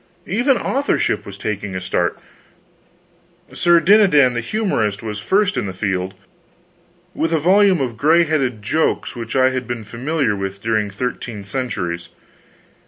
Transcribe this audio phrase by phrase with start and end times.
[0.25, 2.17] Even authorship was taking a start;
[3.53, 6.15] Sir Dinadan the Humorist was first in the field,
[7.13, 11.43] with a volume of gray headed jokes which I had been familiar with during thirteen
[11.43, 12.09] centuries.